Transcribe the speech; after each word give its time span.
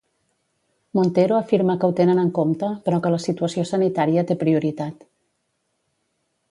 Montero 0.99 1.35
afirma 1.39 1.75
que 1.83 1.89
ho 1.91 1.93
tenen 1.99 2.21
en 2.23 2.31
compte, 2.39 2.71
però 2.87 3.01
que 3.05 3.13
la 3.17 3.21
situació 3.27 3.67
sanitària 3.75 4.27
té 4.31 4.39
prioritat. 4.45 5.07